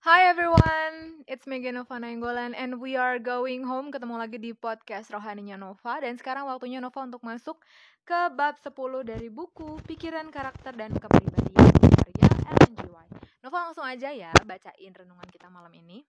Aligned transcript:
Hi 0.00 0.32
everyone, 0.32 1.28
it's 1.28 1.44
Megan 1.44 1.76
Nova 1.76 2.00
Nainggolan 2.00 2.56
and 2.56 2.80
we 2.80 2.96
are 2.96 3.20
going 3.20 3.60
home 3.68 3.92
ketemu 3.92 4.16
lagi 4.16 4.40
di 4.40 4.56
podcast 4.56 5.12
Rohaninya 5.12 5.60
Nova 5.60 6.00
dan 6.00 6.16
sekarang 6.16 6.48
waktunya 6.48 6.80
Nova 6.80 7.04
untuk 7.04 7.20
masuk 7.20 7.60
ke 8.08 8.32
bab 8.32 8.56
10 8.56 8.72
dari 9.04 9.28
buku 9.28 9.76
Pikiran 9.84 10.32
Karakter 10.32 10.72
dan 10.72 10.96
Kepribadian 10.96 11.68
karya 12.00 12.28
Ellen 12.48 12.72
G. 12.80 12.88
White. 12.88 13.12
Nova 13.44 13.68
langsung 13.68 13.84
aja 13.84 14.08
ya 14.08 14.32
bacain 14.48 14.88
renungan 14.88 15.28
kita 15.28 15.52
malam 15.52 15.76
ini. 15.76 16.00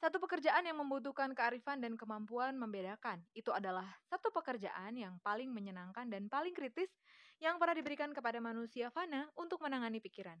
Satu 0.00 0.16
pekerjaan 0.16 0.64
yang 0.64 0.80
membutuhkan 0.80 1.36
kearifan 1.36 1.84
dan 1.84 2.00
kemampuan 2.00 2.56
membedakan. 2.56 3.20
Itu 3.36 3.52
adalah 3.52 3.84
satu 4.08 4.32
pekerjaan 4.32 4.96
yang 4.96 5.20
paling 5.20 5.52
menyenangkan 5.52 6.08
dan 6.08 6.32
paling 6.32 6.56
kritis 6.56 6.88
yang 7.36 7.60
pernah 7.60 7.76
diberikan 7.76 8.16
kepada 8.16 8.40
manusia 8.40 8.88
fana 8.88 9.28
untuk 9.36 9.60
menangani 9.60 10.00
pikiran. 10.00 10.40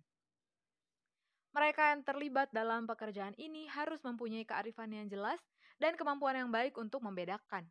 Mereka 1.54 1.94
yang 1.94 2.02
terlibat 2.02 2.50
dalam 2.50 2.82
pekerjaan 2.82 3.30
ini 3.38 3.70
harus 3.70 4.02
mempunyai 4.02 4.42
kearifan 4.42 4.90
yang 4.90 5.06
jelas 5.06 5.38
dan 5.78 5.94
kemampuan 5.94 6.34
yang 6.34 6.50
baik 6.50 6.74
untuk 6.74 6.98
membedakan. 7.06 7.62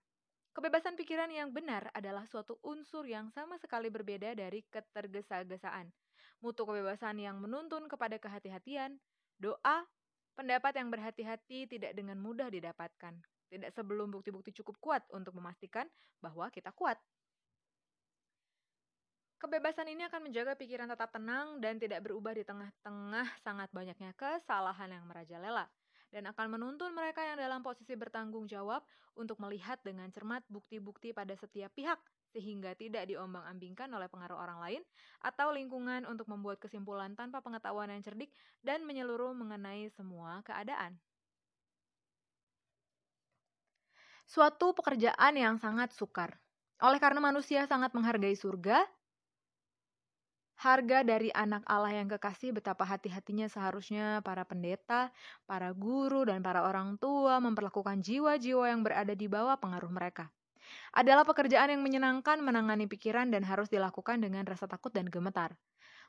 Kebebasan 0.55 0.96
pikiran 0.96 1.28
yang 1.28 1.52
benar 1.52 1.91
adalah 1.91 2.24
suatu 2.24 2.55
unsur 2.64 3.04
yang 3.04 3.27
sama 3.36 3.60
sekali 3.60 3.91
berbeda 3.91 4.40
dari 4.40 4.64
ketergesa-gesaan. 4.72 5.91
Mutu 6.40 6.64
kebebasan 6.64 7.20
yang 7.20 7.44
menuntun 7.44 7.91
kepada 7.91 8.16
kehati-hatian, 8.16 8.96
doa, 9.36 9.84
pendapat 10.40 10.80
yang 10.80 10.88
berhati-hati 10.88 11.68
tidak 11.68 11.91
dengan 11.91 12.24
mudah 12.24 12.48
didapatkan. 12.48 13.20
Tidak 13.52 13.72
sebelum 13.76 14.16
bukti-bukti 14.16 14.55
cukup 14.63 14.80
kuat 14.80 15.04
untuk 15.12 15.36
memastikan 15.36 15.91
bahwa 16.24 16.48
kita 16.55 16.72
kuat. 16.72 16.96
Kebebasan 19.44 19.92
ini 19.92 20.08
akan 20.08 20.32
menjaga 20.32 20.56
pikiran 20.56 20.88
tetap 20.88 21.12
tenang 21.12 21.60
dan 21.60 21.76
tidak 21.76 22.00
berubah 22.08 22.32
di 22.32 22.48
tengah-tengah 22.48 23.28
sangat 23.44 23.68
banyaknya 23.76 24.16
kesalahan 24.16 24.88
yang 24.88 25.04
merajalela 25.04 25.68
dan 26.16 26.32
akan 26.32 26.56
menuntun 26.56 26.96
mereka 26.96 27.27
yang 27.27 27.35
dalam 27.35 27.60
posisi 27.60 27.91
bertanggung 28.00 28.48
jawab 28.48 28.88
untuk 29.20 29.44
melihat 29.44 29.84
dengan 29.84 30.08
cermat 30.16 30.48
bukti-bukti 30.48 31.12
pada 31.12 31.35
setiap 31.35 31.76
pihak 31.76 32.00
sehingga 32.32 32.72
tidak 32.80 33.04
diombang-ambingkan 33.12 33.91
oleh 33.91 34.08
pengaruh 34.08 34.40
orang 34.40 34.63
lain 34.63 34.82
atau 35.20 35.52
lingkungan 35.52 36.07
untuk 36.07 36.32
membuat 36.32 36.63
kesimpulan 36.63 37.12
tanpa 37.12 37.44
pengetahuan 37.44 37.91
yang 37.91 38.00
cerdik 38.00 38.32
dan 38.63 38.88
menyeluruh 38.88 39.35
mengenai 39.35 39.91
semua 39.91 40.40
keadaan. 40.48 40.96
Suatu 44.24 44.72
pekerjaan 44.72 45.35
yang 45.35 45.60
sangat 45.60 45.91
sukar. 45.91 46.40
Oleh 46.80 47.04
karena 47.04 47.20
manusia 47.20 47.68
sangat 47.68 47.91
menghargai 47.91 48.40
surga, 48.40 48.88
harga 50.64 51.04
dari 51.04 51.28
anak 51.36 51.68
Allah 51.68 51.92
yang 52.00 52.08
kekasih 52.08 52.56
betapa 52.56 52.88
hati-hatinya 52.88 53.52
seharusnya 53.52 54.24
para 54.24 54.48
pendeta, 54.48 55.12
para 55.44 55.76
guru, 55.76 56.24
dan 56.24 56.40
para 56.40 56.64
orang 56.64 56.96
tua 56.96 57.44
memperlakukan 57.44 58.00
jiwa-jiwa 58.00 58.72
yang 58.72 58.80
berada 58.80 59.12
di 59.12 59.28
bawah 59.28 59.60
pengaruh 59.60 59.91
mereka. 59.91 60.32
Adalah 60.96 61.28
pekerjaan 61.28 61.76
yang 61.76 61.84
menyenangkan 61.84 62.40
menangani 62.40 62.88
pikiran 62.88 63.28
dan 63.28 63.44
harus 63.44 63.68
dilakukan 63.68 64.24
dengan 64.24 64.47
rasa 64.47 64.64
takut 64.64 64.96
dan 64.96 65.12
gemetar. 65.12 65.52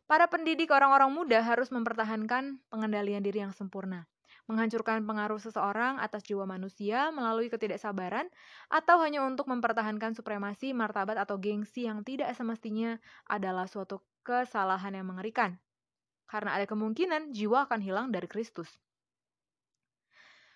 Para 0.06 0.30
pendidik 0.30 0.70
orang-orang 0.70 1.10
muda 1.10 1.42
harus 1.42 1.74
mempertahankan 1.74 2.62
pengendalian 2.70 3.26
diri 3.26 3.42
yang 3.42 3.50
sempurna, 3.50 4.06
menghancurkan 4.46 5.02
pengaruh 5.02 5.42
seseorang 5.42 5.98
atas 5.98 6.22
jiwa 6.22 6.46
manusia 6.46 7.10
melalui 7.10 7.50
ketidaksabaran, 7.50 8.30
atau 8.70 9.02
hanya 9.02 9.26
untuk 9.26 9.50
mempertahankan 9.50 10.14
supremasi, 10.14 10.70
martabat, 10.70 11.18
atau 11.18 11.42
gengsi 11.42 11.90
yang 11.90 12.06
tidak 12.06 12.30
semestinya 12.38 13.02
adalah 13.26 13.66
suatu 13.66 13.98
kesalahan 14.24 14.96
yang 14.96 15.06
mengerikan. 15.06 15.60
Karena 16.24 16.56
ada 16.56 16.64
kemungkinan 16.64 17.36
jiwa 17.36 17.68
akan 17.68 17.84
hilang 17.84 18.08
dari 18.08 18.24
Kristus. 18.24 18.72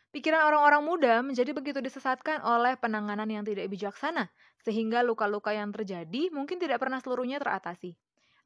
Pikiran 0.08 0.40
orang-orang 0.48 0.82
muda 0.82 1.14
menjadi 1.20 1.52
begitu 1.52 1.84
disesatkan 1.84 2.40
oleh 2.40 2.80
penanganan 2.80 3.28
yang 3.28 3.44
tidak 3.44 3.68
bijaksana, 3.68 4.32
sehingga 4.64 5.04
luka-luka 5.04 5.52
yang 5.52 5.68
terjadi 5.68 6.32
mungkin 6.32 6.56
tidak 6.56 6.80
pernah 6.80 6.96
seluruhnya 6.96 7.36
teratasi. 7.36 7.92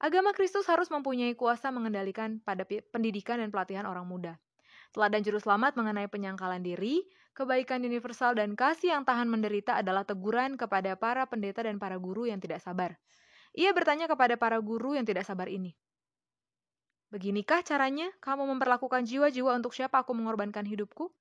Agama 0.03 0.35
Kristus 0.35 0.67
harus 0.67 0.91
mempunyai 0.91 1.39
kuasa 1.39 1.71
mengendalikan 1.71 2.43
pada 2.43 2.67
pendidikan 2.67 3.39
dan 3.39 3.55
pelatihan 3.55 3.87
orang 3.87 4.03
muda. 4.03 4.35
Teladan 4.91 5.23
juru 5.23 5.39
selamat 5.39 5.79
mengenai 5.79 6.11
penyangkalan 6.11 6.67
diri, 6.67 7.07
kebaikan 7.39 7.87
universal 7.87 8.35
dan 8.35 8.59
kasih 8.59 8.99
yang 8.99 9.07
tahan 9.07 9.31
menderita 9.31 9.79
adalah 9.79 10.03
teguran 10.03 10.59
kepada 10.59 10.99
para 10.99 11.25
pendeta 11.31 11.63
dan 11.63 11.79
para 11.79 11.95
guru 11.97 12.27
yang 12.27 12.43
tidak 12.43 12.59
sabar. 12.59 12.99
Ia 13.53 13.71
bertanya 13.77 14.09
kepada 14.09 14.41
para 14.41 14.57
guru 14.61 14.97
yang 14.97 15.05
tidak 15.05 15.29
sabar 15.29 15.49
ini. 15.49 15.77
Beginikah 17.13 17.61
caranya 17.61 18.09
kamu 18.25 18.49
memperlakukan 18.57 19.05
jiwa-jiwa 19.05 19.53
untuk 19.53 19.77
siapa 19.77 20.01
aku 20.01 20.17
mengorbankan 20.17 20.65
hidupku? 20.65 21.13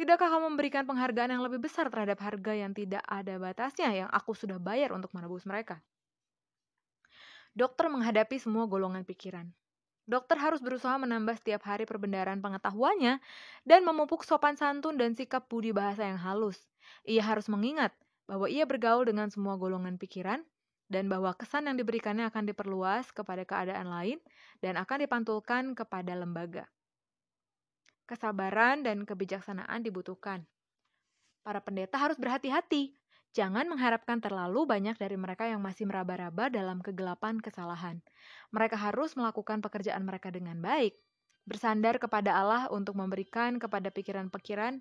Tidakkah 0.00 0.32
kamu 0.32 0.56
memberikan 0.56 0.88
penghargaan 0.88 1.36
yang 1.36 1.44
lebih 1.44 1.60
besar 1.60 1.92
terhadap 1.92 2.16
harga 2.24 2.56
yang 2.56 2.72
tidak 2.72 3.04
ada 3.04 3.36
batasnya 3.36 3.92
yang 3.92 4.08
aku 4.08 4.32
sudah 4.32 4.56
bayar 4.56 4.96
untuk 4.96 5.12
menebus 5.12 5.44
mereka? 5.44 5.84
Dokter 7.52 7.92
menghadapi 7.92 8.40
semua 8.40 8.64
golongan 8.64 9.04
pikiran. 9.04 9.52
Dokter 10.08 10.40
harus 10.40 10.64
berusaha 10.64 10.96
menambah 10.96 11.36
setiap 11.36 11.68
hari 11.68 11.84
perbendaharaan 11.84 12.40
pengetahuannya 12.40 13.20
dan 13.68 13.80
memupuk 13.84 14.24
sopan 14.24 14.56
santun 14.56 14.96
dan 14.96 15.12
sikap 15.12 15.44
budi 15.52 15.76
bahasa 15.76 16.08
yang 16.08 16.16
halus. 16.16 16.56
Ia 17.04 17.20
harus 17.20 17.44
mengingat 17.52 17.92
bahwa 18.24 18.48
ia 18.48 18.64
bergaul 18.64 19.04
dengan 19.04 19.28
semua 19.28 19.60
golongan 19.60 20.00
pikiran 20.00 20.40
dan 20.88 21.06
bahwa 21.06 21.36
kesan 21.36 21.68
yang 21.68 21.76
diberikannya 21.76 22.26
akan 22.32 22.48
diperluas 22.48 23.12
kepada 23.12 23.44
keadaan 23.44 23.92
lain 23.92 24.18
dan 24.64 24.80
akan 24.80 25.04
dipantulkan 25.04 25.76
kepada 25.76 26.16
lembaga. 26.16 26.64
Kesabaran 28.08 28.80
dan 28.80 29.04
kebijaksanaan 29.04 29.84
dibutuhkan. 29.84 30.48
Para 31.44 31.60
pendeta 31.60 32.00
harus 32.00 32.16
berhati-hati, 32.16 32.96
jangan 33.36 33.68
mengharapkan 33.68 34.16
terlalu 34.16 34.64
banyak 34.64 34.96
dari 34.96 35.20
mereka 35.20 35.44
yang 35.44 35.60
masih 35.60 35.84
meraba-raba 35.84 36.48
dalam 36.48 36.80
kegelapan 36.80 37.36
kesalahan. 37.36 38.00
Mereka 38.48 38.80
harus 38.80 39.12
melakukan 39.12 39.60
pekerjaan 39.60 40.08
mereka 40.08 40.32
dengan 40.32 40.56
baik, 40.64 40.96
bersandar 41.44 42.00
kepada 42.00 42.32
Allah 42.32 42.72
untuk 42.72 42.96
memberikan 42.96 43.60
kepada 43.60 43.92
pikiran-pikiran 43.92 44.80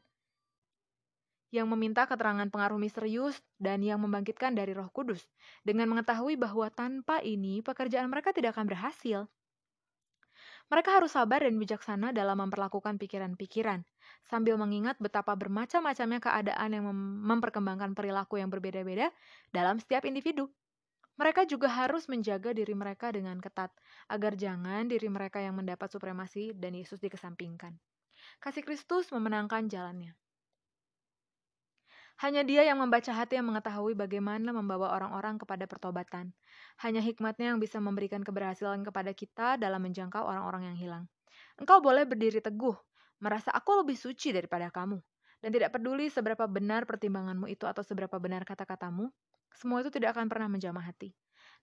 yang 1.50 1.72
meminta 1.72 2.03
keterangan 2.03 2.47
pengaruh 2.52 2.75
misterius 2.75 3.40
dan 3.56 3.80
yang 3.80 4.03
membangkitkan 4.03 4.52
dari 4.52 4.75
Roh 4.75 4.91
Kudus, 4.91 5.24
dengan 5.63 5.88
mengetahui 5.91 6.35
bahwa 6.35 6.68
tanpa 6.68 7.24
ini 7.24 7.63
pekerjaan 7.63 8.12
mereka 8.12 8.35
tidak 8.35 8.59
akan 8.59 8.68
berhasil. 8.68 9.19
Mereka 10.68 11.00
harus 11.00 11.16
sabar 11.16 11.47
dan 11.47 11.56
bijaksana 11.56 12.12
dalam 12.12 12.44
memperlakukan 12.44 13.00
pikiran-pikiran, 13.00 13.88
sambil 14.28 14.59
mengingat 14.59 15.00
betapa 15.00 15.31
bermacam-macamnya 15.40 16.19
keadaan 16.19 16.69
yang 16.75 16.84
mem 16.91 17.24
memperkembangkan 17.24 17.96
perilaku 17.96 18.35
yang 18.44 18.52
berbeda-beda 18.52 19.08
dalam 19.56 19.79
setiap 19.79 20.03
individu. 20.03 20.52
Mereka 21.16 21.47
juga 21.47 21.72
harus 21.72 22.12
menjaga 22.12 22.52
diri 22.52 22.75
mereka 22.75 23.16
dengan 23.16 23.40
ketat, 23.40 23.72
agar 24.12 24.35
jangan 24.35 24.91
diri 24.91 25.08
mereka 25.08 25.40
yang 25.40 25.56
mendapat 25.56 25.88
supremasi 25.88 26.52
dan 26.53 26.75
Yesus 26.75 27.00
dikesampingkan. 27.00 27.74
Kasih 28.44 28.62
Kristus 28.62 29.09
memenangkan 29.09 29.72
jalannya. 29.72 30.14
Hanya 32.17 32.41
dia 32.41 32.66
yang 32.66 32.81
membaca 32.81 33.13
hati 33.13 33.38
yang 33.38 33.45
mengetahui 33.45 33.94
bagaimana 33.94 34.50
membawa 34.50 34.89
orang-orang 34.97 35.38
kepada 35.38 35.69
pertobatan. 35.69 36.33
Hanya 36.81 36.97
hikmatnya 36.97 37.53
yang 37.53 37.61
bisa 37.61 37.78
memberikan 37.78 38.25
keberhasilan 38.25 38.81
kepada 38.81 39.13
kita 39.13 39.61
dalam 39.61 39.78
menjangkau 39.85 40.25
orang-orang 40.25 40.73
yang 40.73 40.78
hilang. 40.81 41.03
Engkau 41.61 41.78
boleh 41.78 42.09
berdiri 42.09 42.41
teguh, 42.41 42.73
merasa 43.22 43.53
aku 43.53 43.85
lebih 43.85 43.94
suci 43.94 44.33
daripada 44.33 44.73
kamu. 44.73 44.97
Dan 45.45 45.53
tidak 45.53 45.78
peduli 45.78 46.09
seberapa 46.09 46.50
benar 46.50 46.89
pertimbanganmu 46.89 47.45
itu 47.53 47.69
atau 47.69 47.85
seberapa 47.85 48.17
benar 48.17 48.41
kata-katamu, 48.49 49.13
semua 49.53 49.85
itu 49.85 49.94
tidak 49.94 50.17
akan 50.17 50.25
pernah 50.25 50.49
menjamah 50.49 50.89
hati. 50.89 51.13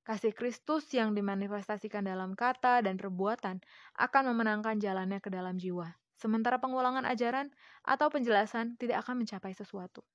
Kasih 0.07 0.31
Kristus 0.31 0.87
yang 0.95 1.19
dimanifestasikan 1.19 2.07
dalam 2.07 2.39
kata 2.39 2.79
dan 2.79 2.95
perbuatan 2.95 3.59
akan 3.99 4.23
memenangkan 4.31 4.79
jalannya 4.79 5.19
ke 5.19 5.35
dalam 5.35 5.59
jiwa. 5.59 5.91
Sementara 6.15 6.63
pengulangan 6.63 7.03
ajaran 7.03 7.51
atau 7.83 8.07
penjelasan 8.07 8.79
tidak 8.79 9.03
akan 9.03 9.27
mencapai 9.27 9.51
sesuatu 9.51 10.07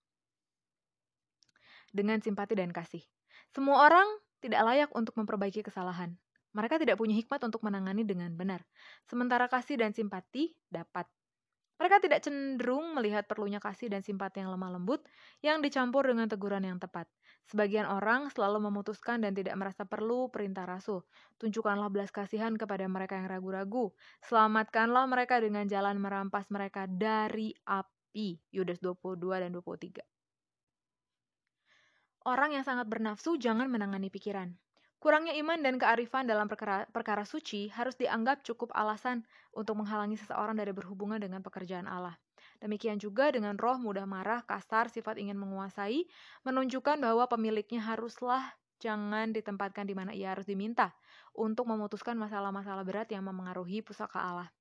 dengan 1.92 2.22
simpati 2.24 2.58
dan 2.58 2.70
kasih. 2.74 3.02
Semua 3.50 3.86
orang 3.86 4.08
tidak 4.40 4.62
layak 4.64 4.90
untuk 4.96 5.16
memperbaiki 5.20 5.66
kesalahan. 5.66 6.16
Mereka 6.56 6.82
tidak 6.82 6.98
punya 6.98 7.14
hikmat 7.14 7.42
untuk 7.46 7.62
menangani 7.62 8.02
dengan 8.02 8.34
benar. 8.34 8.66
Sementara 9.06 9.46
kasih 9.46 9.78
dan 9.78 9.94
simpati 9.94 10.58
dapat. 10.74 11.06
Mereka 11.80 12.04
tidak 12.04 12.20
cenderung 12.20 12.92
melihat 12.92 13.24
perlunya 13.24 13.64
kasih 13.64 13.88
dan 13.88 14.04
simpati 14.04 14.44
yang 14.44 14.52
lemah 14.52 14.76
lembut 14.76 15.00
yang 15.40 15.64
dicampur 15.64 16.04
dengan 16.04 16.28
teguran 16.28 16.68
yang 16.68 16.76
tepat. 16.76 17.08
Sebagian 17.48 17.88
orang 17.88 18.28
selalu 18.36 18.68
memutuskan 18.68 19.24
dan 19.24 19.32
tidak 19.32 19.56
merasa 19.56 19.88
perlu 19.88 20.28
perintah 20.28 20.68
rasul. 20.68 21.08
Tunjukkanlah 21.40 21.88
belas 21.88 22.12
kasihan 22.12 22.52
kepada 22.60 22.84
mereka 22.92 23.16
yang 23.16 23.32
ragu-ragu. 23.32 23.96
Selamatkanlah 24.28 25.08
mereka 25.08 25.40
dengan 25.40 25.72
jalan 25.72 25.96
merampas 26.04 26.52
mereka 26.52 26.84
dari 26.84 27.56
api. 27.64 28.36
Yudas 28.52 28.84
22 28.84 29.40
dan 29.40 29.56
23. 29.56 30.19
Orang 32.28 32.52
yang 32.52 32.68
sangat 32.68 32.92
bernafsu 32.92 33.40
jangan 33.40 33.72
menangani 33.72 34.12
pikiran. 34.12 34.52
Kurangnya 35.00 35.32
iman 35.40 35.64
dan 35.64 35.80
kearifan 35.80 36.28
dalam 36.28 36.52
perkara, 36.52 36.84
perkara 36.92 37.24
suci 37.24 37.72
harus 37.72 37.96
dianggap 37.96 38.44
cukup 38.44 38.76
alasan 38.76 39.24
untuk 39.56 39.80
menghalangi 39.80 40.20
seseorang 40.20 40.60
dari 40.60 40.76
berhubungan 40.76 41.24
dengan 41.24 41.40
pekerjaan 41.40 41.88
Allah. 41.88 42.20
Demikian 42.60 43.00
juga 43.00 43.32
dengan 43.32 43.56
roh 43.56 43.80
mudah 43.80 44.04
marah, 44.04 44.44
kasar, 44.44 44.92
sifat 44.92 45.16
ingin 45.16 45.40
menguasai, 45.40 46.04
menunjukkan 46.44 47.00
bahwa 47.00 47.24
pemiliknya 47.32 47.80
haruslah 47.80 48.44
jangan 48.84 49.32
ditempatkan 49.32 49.88
di 49.88 49.96
mana 49.96 50.12
ia 50.12 50.36
harus 50.36 50.44
diminta 50.44 50.92
untuk 51.32 51.72
memutuskan 51.72 52.20
masalah-masalah 52.20 52.84
berat 52.84 53.08
yang 53.16 53.24
memengaruhi 53.24 53.80
pusaka 53.80 54.20
Allah. 54.20 54.52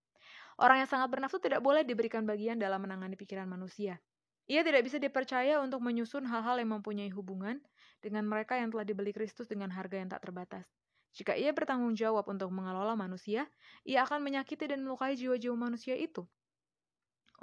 Orang 0.58 0.78
yang 0.78 0.90
sangat 0.90 1.10
bernafsu 1.10 1.42
tidak 1.42 1.62
boleh 1.62 1.82
diberikan 1.82 2.22
bagian 2.22 2.58
dalam 2.58 2.78
menangani 2.82 3.18
pikiran 3.18 3.50
manusia. 3.50 3.98
Ia 4.48 4.64
tidak 4.64 4.88
bisa 4.88 4.96
dipercaya 4.96 5.60
untuk 5.60 5.84
menyusun 5.84 6.24
hal-hal 6.24 6.56
yang 6.56 6.80
mempunyai 6.80 7.12
hubungan 7.12 7.60
dengan 8.00 8.24
mereka 8.24 8.56
yang 8.56 8.72
telah 8.72 8.88
dibeli 8.88 9.12
Kristus 9.12 9.44
dengan 9.44 9.68
harga 9.68 10.00
yang 10.00 10.08
tak 10.08 10.24
terbatas. 10.24 10.64
Jika 11.12 11.36
ia 11.36 11.52
bertanggung 11.52 11.92
jawab 11.92 12.24
untuk 12.32 12.48
mengelola 12.48 12.96
manusia, 12.96 13.44
ia 13.84 14.08
akan 14.08 14.24
menyakiti 14.24 14.64
dan 14.64 14.84
melukai 14.84 15.20
jiwa-jiwa 15.20 15.56
manusia 15.56 15.96
itu. 16.00 16.24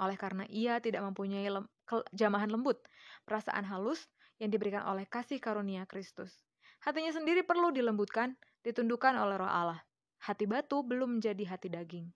Oleh 0.02 0.18
karena 0.18 0.44
ia 0.50 0.82
tidak 0.82 1.06
mempunyai 1.06 1.46
lem 1.46 1.64
jamahan 2.10 2.50
lembut, 2.50 2.82
perasaan 3.22 3.62
halus 3.64 4.10
yang 4.42 4.50
diberikan 4.50 4.82
oleh 4.90 5.06
kasih 5.06 5.38
karunia 5.38 5.86
Kristus. 5.86 6.42
Hatinya 6.82 7.14
sendiri 7.14 7.46
perlu 7.46 7.70
dilembutkan, 7.70 8.34
ditundukkan 8.66 9.14
oleh 9.16 9.38
roh 9.38 9.48
Allah. 9.48 9.80
Hati 10.26 10.44
batu 10.44 10.82
belum 10.82 11.18
menjadi 11.18 11.44
hati 11.46 11.70
daging. 11.70 12.10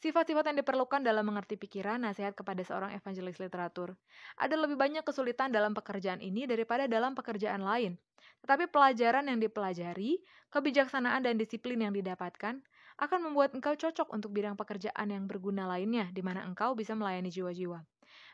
Sifat-sifat 0.00 0.48
yang 0.48 0.64
diperlukan 0.64 1.04
dalam 1.04 1.28
mengerti 1.28 1.60
pikiran 1.60 2.00
nasihat 2.00 2.32
kepada 2.32 2.64
seorang 2.64 2.96
evangelis 2.96 3.36
literatur. 3.36 4.00
Ada 4.40 4.56
lebih 4.56 4.80
banyak 4.80 5.04
kesulitan 5.04 5.52
dalam 5.52 5.76
pekerjaan 5.76 6.24
ini 6.24 6.48
daripada 6.48 6.88
dalam 6.88 7.12
pekerjaan 7.12 7.60
lain. 7.60 8.00
Tetapi 8.40 8.72
pelajaran 8.72 9.28
yang 9.28 9.36
dipelajari, 9.36 10.24
kebijaksanaan 10.48 11.28
dan 11.28 11.36
disiplin 11.36 11.84
yang 11.84 11.92
didapatkan 11.92 12.64
akan 12.96 13.20
membuat 13.28 13.52
engkau 13.52 13.76
cocok 13.76 14.08
untuk 14.08 14.32
bidang 14.32 14.56
pekerjaan 14.56 15.04
yang 15.12 15.28
berguna 15.28 15.68
lainnya 15.68 16.08
di 16.16 16.24
mana 16.24 16.48
engkau 16.48 16.72
bisa 16.72 16.96
melayani 16.96 17.28
jiwa-jiwa. 17.28 17.84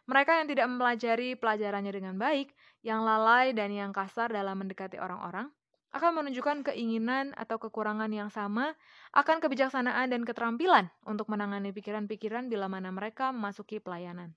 Mereka 0.06 0.38
yang 0.38 0.46
tidak 0.46 0.70
mempelajari 0.70 1.34
pelajarannya 1.34 1.90
dengan 1.90 2.14
baik, 2.14 2.54
yang 2.86 3.02
lalai 3.02 3.50
dan 3.50 3.74
yang 3.74 3.90
kasar 3.90 4.30
dalam 4.30 4.54
mendekati 4.54 5.02
orang-orang, 5.02 5.50
akan 5.94 6.23
menunjukkan 6.23 6.67
keinginan 6.73 7.37
atau 7.38 7.61
kekurangan 7.61 8.11
yang 8.11 8.31
sama 8.33 8.75
akan 9.15 9.38
kebijaksanaan 9.38 10.11
dan 10.11 10.23
keterampilan 10.27 10.91
untuk 11.06 11.31
menangani 11.31 11.71
pikiran-pikiran 11.71 12.50
bila 12.50 12.67
mana 12.67 12.91
mereka 12.91 13.31
memasuki 13.31 13.79
pelayanan. 13.79 14.35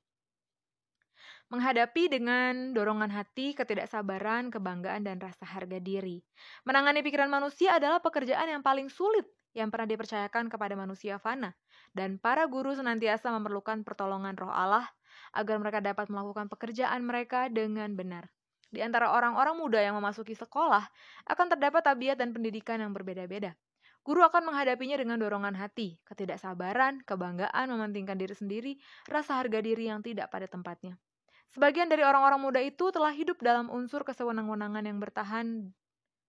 Menghadapi 1.50 2.14
dengan 2.14 2.78
dorongan 2.78 3.10
hati, 3.10 3.58
ketidaksabaran, 3.58 4.54
kebanggaan, 4.54 5.02
dan 5.02 5.18
rasa 5.18 5.50
harga 5.50 5.82
diri. 5.82 6.22
Menangani 6.62 7.02
pikiran 7.02 7.28
manusia 7.28 7.74
adalah 7.76 7.98
pekerjaan 8.00 8.46
yang 8.48 8.62
paling 8.62 8.88
sulit 8.88 9.26
yang 9.58 9.74
pernah 9.74 9.90
dipercayakan 9.90 10.46
kepada 10.46 10.78
manusia 10.78 11.18
fana, 11.18 11.58
dan 11.98 12.22
para 12.22 12.46
guru 12.46 12.78
senantiasa 12.78 13.34
memerlukan 13.34 13.82
pertolongan 13.82 14.38
roh 14.38 14.54
Allah 14.54 14.86
agar 15.34 15.58
mereka 15.58 15.82
dapat 15.82 16.06
melakukan 16.14 16.48
pekerjaan 16.54 17.02
mereka 17.02 17.50
dengan 17.50 17.98
benar. 17.98 18.30
Di 18.70 18.86
antara 18.86 19.10
orang-orang 19.10 19.58
muda 19.58 19.82
yang 19.82 19.98
memasuki 19.98 20.38
sekolah, 20.38 20.86
akan 21.26 21.46
terdapat 21.58 21.82
tabiat 21.82 22.22
dan 22.22 22.30
pendidikan 22.30 22.78
yang 22.78 22.94
berbeda-beda. 22.94 23.58
Guru 24.06 24.24
akan 24.24 24.54
menghadapinya 24.54 24.96
dengan 24.96 25.18
dorongan 25.20 25.58
hati, 25.58 25.98
ketidaksabaran, 26.06 27.04
kebanggaan, 27.04 27.66
mementingkan 27.68 28.16
diri 28.16 28.36
sendiri, 28.38 28.72
rasa 29.10 29.42
harga 29.42 29.60
diri 29.60 29.90
yang 29.90 30.06
tidak 30.06 30.32
pada 30.32 30.46
tempatnya. 30.46 30.96
Sebagian 31.50 31.90
dari 31.90 32.06
orang-orang 32.06 32.40
muda 32.40 32.62
itu 32.62 32.94
telah 32.94 33.10
hidup 33.10 33.42
dalam 33.42 33.74
unsur 33.74 34.06
kesewenang-wenangan 34.06 34.86
yang 34.86 35.02
bertahan 35.02 35.74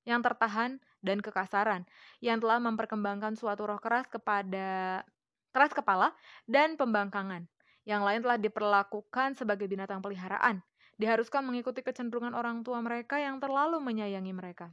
yang 0.08 0.24
tertahan 0.24 0.80
dan 1.04 1.20
kekasaran 1.20 1.84
yang 2.24 2.40
telah 2.40 2.56
memperkembangkan 2.56 3.36
suatu 3.36 3.68
roh 3.68 3.76
keras 3.76 4.08
kepada 4.08 5.04
keras 5.52 5.76
kepala 5.76 6.16
dan 6.48 6.80
pembangkangan. 6.80 7.44
Yang 7.84 8.02
lain 8.04 8.20
telah 8.24 8.38
diperlakukan 8.40 9.36
sebagai 9.36 9.68
binatang 9.68 10.00
peliharaan 10.00 10.64
diharuskan 11.00 11.40
mengikuti 11.42 11.80
kecenderungan 11.80 12.36
orang 12.36 12.60
tua 12.60 12.84
mereka 12.84 13.16
yang 13.16 13.40
terlalu 13.40 13.80
menyayangi 13.80 14.36
mereka. 14.36 14.68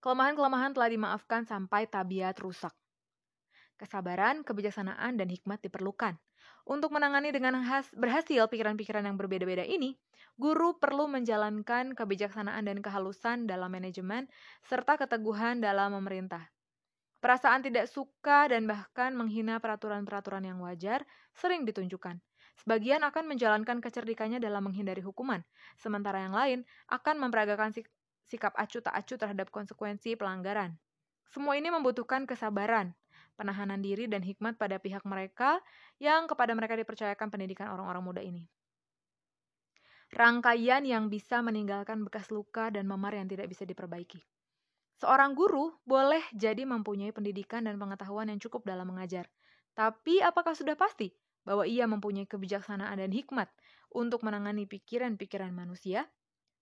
Kelemahan-kelemahan 0.00 0.72
telah 0.72 0.88
dimaafkan 0.88 1.44
sampai 1.44 1.84
tabiat 1.84 2.38
rusak. 2.40 2.72
Kesabaran, 3.76 4.42
kebijaksanaan, 4.42 5.20
dan 5.20 5.28
hikmat 5.28 5.60
diperlukan. 5.60 6.16
Untuk 6.64 6.90
menangani 6.90 7.30
dengan 7.30 7.60
berhasil 7.94 8.48
pikiran-pikiran 8.48 9.04
yang 9.04 9.16
berbeda-beda 9.20 9.62
ini, 9.62 9.98
guru 10.38 10.78
perlu 10.78 11.10
menjalankan 11.10 11.98
kebijaksanaan 11.98 12.66
dan 12.66 12.78
kehalusan 12.78 13.50
dalam 13.50 13.68
manajemen, 13.68 14.30
serta 14.64 14.96
keteguhan 14.98 15.60
dalam 15.62 15.94
memerintah. 15.98 16.46
Perasaan 17.18 17.66
tidak 17.66 17.90
suka 17.90 18.46
dan 18.46 18.70
bahkan 18.70 19.10
menghina 19.18 19.58
peraturan-peraturan 19.58 20.46
yang 20.46 20.62
wajar 20.62 21.02
sering 21.34 21.66
ditunjukkan. 21.66 22.22
Sebagian 22.58 23.06
akan 23.06 23.30
menjalankan 23.30 23.78
kecerdikannya 23.78 24.42
dalam 24.42 24.66
menghindari 24.66 24.98
hukuman, 24.98 25.46
sementara 25.78 26.26
yang 26.26 26.34
lain 26.34 26.58
akan 26.90 27.22
memperagakan 27.22 27.70
sik 27.70 27.86
sikap 28.28 28.52
acuh 28.58 28.84
tak 28.84 28.92
acuh 28.92 29.16
terhadap 29.16 29.48
konsekuensi 29.48 30.18
pelanggaran. 30.18 30.76
Semua 31.32 31.56
ini 31.56 31.72
membutuhkan 31.72 32.28
kesabaran, 32.28 32.92
penahanan 33.38 33.80
diri 33.80 34.04
dan 34.10 34.20
hikmat 34.20 34.60
pada 34.60 34.76
pihak 34.76 35.06
mereka 35.08 35.62
yang 35.96 36.28
kepada 36.28 36.52
mereka 36.52 36.76
dipercayakan 36.76 37.28
pendidikan 37.30 37.72
orang-orang 37.72 38.04
muda 38.04 38.20
ini. 38.20 38.44
Rangkaian 40.08 40.82
yang 40.88 41.12
bisa 41.12 41.44
meninggalkan 41.44 42.00
bekas 42.04 42.32
luka 42.32 42.72
dan 42.72 42.88
memar 42.88 43.12
yang 43.16 43.28
tidak 43.28 43.48
bisa 43.52 43.68
diperbaiki. 43.68 44.24
Seorang 44.98 45.36
guru 45.36 45.78
boleh 45.86 46.24
jadi 46.34 46.64
mempunyai 46.64 47.14
pendidikan 47.14 47.62
dan 47.68 47.78
pengetahuan 47.78 48.32
yang 48.32 48.40
cukup 48.40 48.66
dalam 48.66 48.88
mengajar. 48.88 49.28
Tapi 49.76 50.18
apakah 50.24 50.58
sudah 50.58 50.74
pasti 50.74 51.12
bahwa 51.48 51.64
ia 51.64 51.88
mempunyai 51.88 52.28
kebijaksanaan 52.28 53.00
dan 53.00 53.08
hikmat 53.08 53.48
untuk 53.88 54.20
menangani 54.20 54.68
pikiran-pikiran 54.68 55.48
manusia? 55.48 56.04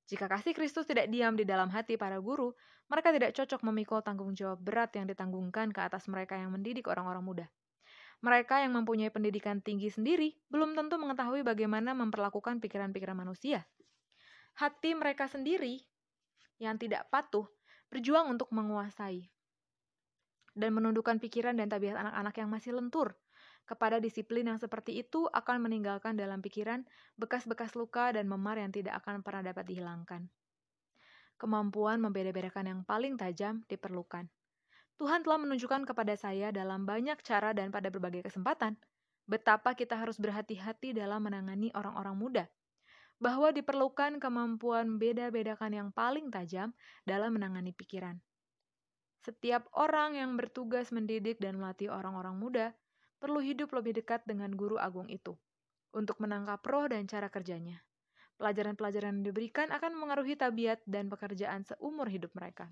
Jika 0.06 0.30
kasih 0.30 0.54
Kristus 0.54 0.86
tidak 0.86 1.10
diam 1.10 1.34
di 1.34 1.42
dalam 1.42 1.66
hati 1.74 1.98
para 1.98 2.22
guru, 2.22 2.54
mereka 2.86 3.10
tidak 3.10 3.34
cocok 3.34 3.66
memikul 3.66 3.98
tanggung 4.06 4.30
jawab 4.38 4.62
berat 4.62 4.94
yang 4.94 5.10
ditanggungkan 5.10 5.74
ke 5.74 5.82
atas 5.82 6.06
mereka 6.06 6.38
yang 6.38 6.54
mendidik 6.54 6.86
orang-orang 6.86 7.26
muda. 7.26 7.46
Mereka 8.22 8.62
yang 8.62 8.78
mempunyai 8.78 9.10
pendidikan 9.10 9.58
tinggi 9.58 9.90
sendiri 9.90 10.38
belum 10.54 10.78
tentu 10.78 10.94
mengetahui 11.02 11.42
bagaimana 11.42 11.90
memperlakukan 11.98 12.62
pikiran-pikiran 12.62 13.18
manusia. 13.18 13.66
Hati 14.54 14.94
mereka 14.94 15.26
sendiri 15.26 15.82
yang 16.62 16.78
tidak 16.78 17.10
patuh 17.10 17.50
berjuang 17.90 18.30
untuk 18.30 18.54
menguasai 18.54 19.26
dan 20.54 20.70
menundukkan 20.72 21.18
pikiran 21.18 21.58
dan 21.58 21.66
tabiat 21.66 21.98
anak-anak 21.98 22.34
yang 22.38 22.48
masih 22.48 22.72
lentur 22.72 23.18
kepada 23.66 23.98
disiplin 23.98 24.46
yang 24.46 24.56
seperti 24.62 25.02
itu 25.02 25.26
akan 25.34 25.66
meninggalkan 25.66 26.14
dalam 26.14 26.38
pikiran 26.40 26.86
bekas-bekas 27.18 27.74
luka 27.74 28.14
dan 28.14 28.30
memar 28.30 28.62
yang 28.62 28.70
tidak 28.70 29.02
akan 29.02 29.20
pernah 29.20 29.50
dapat 29.50 29.66
dihilangkan. 29.66 30.30
Kemampuan 31.36 32.00
membeda-bedakan 32.00 32.64
yang 32.64 32.80
paling 32.86 33.18
tajam 33.20 33.66
diperlukan. 33.68 34.30
Tuhan 34.96 35.20
telah 35.20 35.36
menunjukkan 35.36 35.84
kepada 35.84 36.16
saya 36.16 36.48
dalam 36.48 36.88
banyak 36.88 37.20
cara 37.20 37.52
dan 37.52 37.68
pada 37.68 37.92
berbagai 37.92 38.24
kesempatan 38.24 38.80
betapa 39.26 39.74
kita 39.74 39.98
harus 39.98 40.16
berhati-hati 40.16 40.94
dalam 40.94 41.26
menangani 41.26 41.74
orang-orang 41.74 42.16
muda, 42.16 42.44
bahwa 43.18 43.50
diperlukan 43.50 44.22
kemampuan 44.22 45.02
beda-bedakan 45.02 45.74
yang 45.74 45.88
paling 45.90 46.30
tajam 46.30 46.70
dalam 47.02 47.34
menangani 47.34 47.74
pikiran. 47.74 48.16
Setiap 49.26 49.66
orang 49.74 50.14
yang 50.14 50.38
bertugas 50.38 50.94
mendidik 50.94 51.42
dan 51.42 51.58
melatih 51.58 51.90
orang-orang 51.90 52.38
muda 52.38 52.66
perlu 53.16 53.40
hidup 53.40 53.72
lebih 53.72 53.96
dekat 53.96 54.24
dengan 54.28 54.52
guru 54.52 54.76
agung 54.76 55.08
itu 55.08 55.36
untuk 55.96 56.20
menangkap 56.20 56.60
roh 56.68 56.86
dan 56.92 57.08
cara 57.08 57.32
kerjanya. 57.32 57.80
Pelajaran-pelajaran 58.36 59.16
yang 59.16 59.26
diberikan 59.32 59.72
akan 59.72 59.96
mengaruhi 59.96 60.36
tabiat 60.36 60.84
dan 60.84 61.08
pekerjaan 61.08 61.64
seumur 61.64 62.04
hidup 62.12 62.28
mereka. 62.36 62.68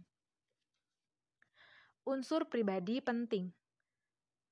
Unsur 2.05 2.45
pribadi 2.53 3.01
penting. 3.01 3.49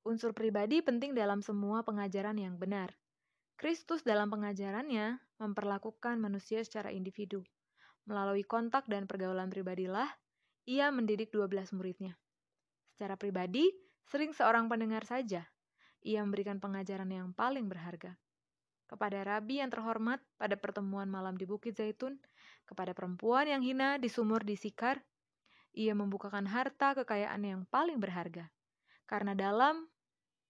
Unsur 0.08 0.32
pribadi 0.32 0.80
penting 0.80 1.12
dalam 1.12 1.44
semua 1.44 1.84
pengajaran 1.84 2.40
yang 2.40 2.56
benar. 2.56 2.96
Kristus 3.60 4.00
dalam 4.00 4.32
pengajarannya 4.32 5.20
memperlakukan 5.36 6.16
manusia 6.16 6.64
secara 6.64 6.88
individu. 6.88 7.44
Melalui 8.08 8.42
kontak 8.42 8.88
dan 8.88 9.04
pergaulan 9.04 9.52
pribadilah, 9.52 10.08
ia 10.64 10.88
mendidik 10.88 11.28
12 11.28 11.76
muridnya. 11.76 12.16
Secara 12.96 13.20
pribadi, 13.20 13.68
sering 14.08 14.32
seorang 14.32 14.72
pendengar 14.72 15.04
saja, 15.04 15.46
ia 16.02 16.22
memberikan 16.22 16.58
pengajaran 16.58 17.08
yang 17.10 17.30
paling 17.32 17.70
berharga. 17.70 18.18
Kepada 18.90 19.24
rabi 19.24 19.64
yang 19.64 19.72
terhormat 19.72 20.20
pada 20.36 20.58
pertemuan 20.58 21.08
malam 21.08 21.38
di 21.38 21.48
Bukit 21.48 21.78
Zaitun, 21.78 22.20
kepada 22.68 22.92
perempuan 22.92 23.48
yang 23.48 23.62
hina 23.64 23.96
di 23.96 24.12
sumur 24.12 24.44
di 24.44 24.58
Sikar, 24.58 25.00
ia 25.72 25.96
membukakan 25.96 26.44
harta 26.44 26.92
kekayaan 27.00 27.40
yang 27.40 27.60
paling 27.72 27.96
berharga. 27.96 28.52
Karena 29.08 29.32
dalam 29.32 29.88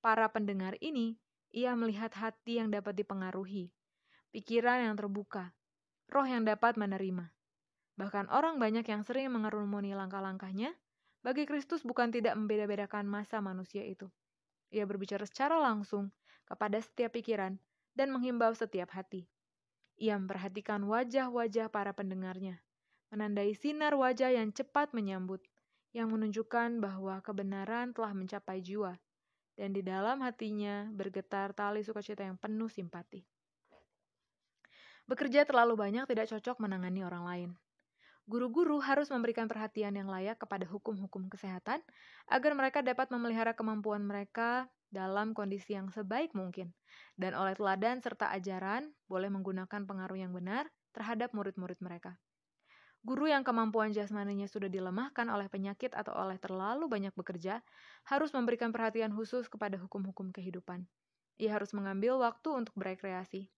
para 0.02 0.26
pendengar 0.34 0.74
ini, 0.82 1.14
ia 1.54 1.76
melihat 1.78 2.10
hati 2.18 2.58
yang 2.58 2.72
dapat 2.72 2.98
dipengaruhi, 2.98 3.70
pikiran 4.34 4.90
yang 4.90 4.96
terbuka, 4.98 5.54
roh 6.10 6.26
yang 6.26 6.42
dapat 6.42 6.74
menerima. 6.74 7.30
Bahkan 8.00 8.32
orang 8.32 8.58
banyak 8.58 8.88
yang 8.88 9.04
sering 9.06 9.30
mengerumuni 9.30 9.94
langkah-langkahnya, 9.94 10.74
bagi 11.22 11.46
Kristus 11.46 11.86
bukan 11.86 12.10
tidak 12.10 12.34
membeda-bedakan 12.34 13.06
masa 13.06 13.38
manusia 13.38 13.86
itu. 13.86 14.10
Ia 14.72 14.88
berbicara 14.88 15.28
secara 15.28 15.60
langsung 15.60 16.08
kepada 16.48 16.80
setiap 16.80 17.12
pikiran 17.12 17.60
dan 17.92 18.08
menghimbau 18.08 18.56
setiap 18.56 18.88
hati. 18.96 19.28
Ia 20.00 20.16
memperhatikan 20.16 20.80
wajah-wajah 20.88 21.68
para 21.68 21.92
pendengarnya, 21.92 22.64
menandai 23.12 23.52
sinar 23.52 23.92
wajah 23.92 24.32
yang 24.32 24.48
cepat 24.50 24.96
menyambut, 24.96 25.44
yang 25.92 26.08
menunjukkan 26.08 26.80
bahwa 26.80 27.20
kebenaran 27.20 27.92
telah 27.92 28.16
mencapai 28.16 28.64
jiwa, 28.64 28.96
dan 29.60 29.76
di 29.76 29.84
dalam 29.84 30.24
hatinya 30.24 30.88
bergetar 30.96 31.52
tali 31.52 31.84
sukacita 31.84 32.24
yang 32.24 32.40
penuh 32.40 32.72
simpati. 32.72 33.20
Bekerja 35.04 35.44
terlalu 35.44 35.76
banyak 35.76 36.08
tidak 36.08 36.32
cocok 36.32 36.56
menangani 36.64 37.04
orang 37.04 37.24
lain. 37.28 37.50
Guru-guru 38.30 38.78
harus 38.78 39.10
memberikan 39.10 39.50
perhatian 39.50 39.98
yang 39.98 40.06
layak 40.06 40.38
kepada 40.38 40.62
hukum-hukum 40.70 41.26
kesehatan 41.26 41.82
agar 42.30 42.52
mereka 42.54 42.78
dapat 42.78 43.10
memelihara 43.10 43.50
kemampuan 43.50 44.06
mereka 44.06 44.70
dalam 44.94 45.34
kondisi 45.34 45.74
yang 45.74 45.90
sebaik 45.90 46.30
mungkin, 46.36 46.70
dan 47.18 47.34
oleh 47.34 47.58
teladan 47.58 47.98
serta 47.98 48.30
ajaran 48.30 48.94
boleh 49.10 49.26
menggunakan 49.26 49.88
pengaruh 49.88 50.14
yang 50.14 50.30
benar 50.30 50.70
terhadap 50.94 51.34
murid-murid 51.34 51.82
mereka. 51.82 52.14
Guru 53.02 53.26
yang 53.26 53.42
kemampuan 53.42 53.90
jasmaninya 53.90 54.46
sudah 54.46 54.70
dilemahkan 54.70 55.26
oleh 55.26 55.50
penyakit 55.50 55.90
atau 55.90 56.14
oleh 56.14 56.38
terlalu 56.38 56.86
banyak 56.86 57.10
bekerja 57.18 57.58
harus 58.06 58.30
memberikan 58.30 58.70
perhatian 58.70 59.10
khusus 59.10 59.50
kepada 59.50 59.74
hukum-hukum 59.82 60.30
kehidupan. 60.30 60.86
Ia 61.42 61.58
harus 61.58 61.74
mengambil 61.74 62.22
waktu 62.22 62.54
untuk 62.54 62.78
berekreasi. 62.78 63.50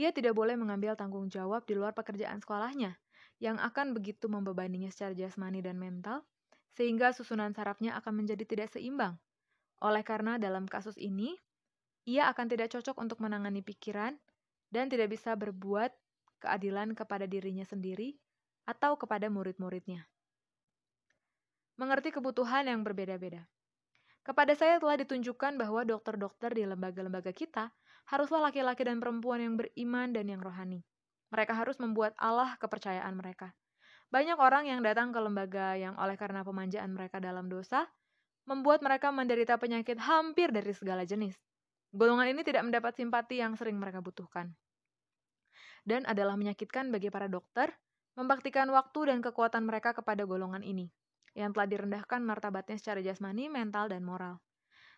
Ia 0.00 0.14
tidak 0.16 0.32
boleh 0.32 0.56
mengambil 0.56 0.96
tanggung 0.96 1.28
jawab 1.28 1.68
di 1.68 1.76
luar 1.76 1.92
pekerjaan 1.92 2.40
sekolahnya, 2.40 2.96
yang 3.38 3.58
akan 3.62 3.94
begitu 3.94 4.26
membebaninya 4.26 4.90
secara 4.90 5.14
jasmani 5.14 5.62
dan 5.62 5.78
mental, 5.78 6.26
sehingga 6.74 7.14
susunan 7.14 7.54
sarafnya 7.54 7.94
akan 7.98 8.22
menjadi 8.22 8.44
tidak 8.46 8.68
seimbang. 8.74 9.18
Oleh 9.78 10.02
karena 10.02 10.38
dalam 10.38 10.66
kasus 10.66 10.98
ini, 10.98 11.38
ia 12.02 12.26
akan 12.30 12.46
tidak 12.50 12.74
cocok 12.74 12.98
untuk 12.98 13.18
menangani 13.22 13.62
pikiran 13.62 14.18
dan 14.74 14.90
tidak 14.90 15.14
bisa 15.14 15.38
berbuat 15.38 15.94
keadilan 16.42 16.94
kepada 16.94 17.26
dirinya 17.26 17.66
sendiri 17.66 18.18
atau 18.66 18.98
kepada 18.98 19.30
murid-muridnya. 19.30 20.06
Mengerti 21.78 22.10
kebutuhan 22.10 22.66
yang 22.66 22.82
berbeda-beda. 22.82 23.46
Kepada 24.26 24.52
saya 24.52 24.76
telah 24.76 24.98
ditunjukkan 25.00 25.56
bahwa 25.56 25.86
dokter-dokter 25.86 26.52
di 26.52 26.66
lembaga-lembaga 26.66 27.32
kita 27.32 27.70
haruslah 28.10 28.50
laki-laki 28.50 28.84
dan 28.84 28.98
perempuan 29.00 29.40
yang 29.40 29.54
beriman 29.56 30.12
dan 30.12 30.26
yang 30.28 30.42
rohani. 30.42 30.84
Mereka 31.28 31.52
harus 31.52 31.76
membuat 31.76 32.16
Allah 32.16 32.56
kepercayaan 32.56 33.12
mereka. 33.12 33.52
Banyak 34.08 34.40
orang 34.40 34.64
yang 34.68 34.80
datang 34.80 35.12
ke 35.12 35.20
lembaga 35.20 35.76
yang 35.76 35.92
oleh 36.00 36.16
karena 36.16 36.40
pemanjaan 36.40 36.88
mereka 36.96 37.20
dalam 37.20 37.52
dosa, 37.52 37.84
membuat 38.48 38.80
mereka 38.80 39.12
menderita 39.12 39.60
penyakit 39.60 40.00
hampir 40.00 40.48
dari 40.48 40.72
segala 40.72 41.04
jenis. 41.04 41.36
Golongan 41.92 42.32
ini 42.32 42.40
tidak 42.40 42.64
mendapat 42.64 42.96
simpati 42.96 43.44
yang 43.44 43.52
sering 43.56 43.76
mereka 43.76 44.00
butuhkan 44.00 44.56
dan 45.88 46.04
adalah 46.04 46.36
menyakitkan 46.36 46.92
bagi 46.92 47.08
para 47.08 47.32
dokter 47.32 47.72
membaktikan 48.12 48.68
waktu 48.68 49.08
dan 49.08 49.24
kekuatan 49.24 49.64
mereka 49.64 49.96
kepada 49.96 50.26
golongan 50.28 50.60
ini, 50.60 50.90
yang 51.38 51.54
telah 51.54 51.70
direndahkan 51.70 52.18
martabatnya 52.18 52.74
secara 52.74 52.98
jasmani, 52.98 53.46
mental, 53.46 53.86
dan 53.86 54.02
moral. 54.02 54.42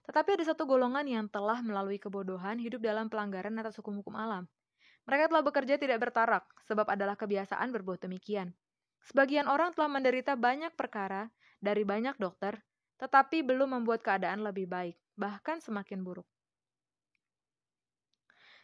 Tetapi 0.08 0.40
ada 0.40 0.44
satu 0.49 0.64
golongan 0.64 1.04
yang 1.04 1.28
telah 1.28 1.60
melalui 1.60 2.00
kebodohan 2.00 2.56
hidup 2.56 2.80
dalam 2.80 3.12
pelanggaran 3.12 3.52
atas 3.60 3.76
hukum-hukum 3.76 4.16
alam. 4.16 4.49
Mereka 5.10 5.26
telah 5.26 5.42
bekerja 5.42 5.74
tidak 5.74 5.98
bertarak, 6.06 6.46
sebab 6.70 6.86
adalah 6.86 7.18
kebiasaan 7.18 7.74
berbuat 7.74 8.06
demikian. 8.06 8.54
Sebagian 9.02 9.50
orang 9.50 9.74
telah 9.74 9.90
menderita 9.90 10.38
banyak 10.38 10.70
perkara 10.78 11.26
dari 11.58 11.82
banyak 11.82 12.14
dokter, 12.14 12.62
tetapi 13.02 13.42
belum 13.42 13.82
membuat 13.82 14.06
keadaan 14.06 14.46
lebih 14.46 14.70
baik, 14.70 14.94
bahkan 15.18 15.58
semakin 15.58 16.06
buruk. 16.06 16.30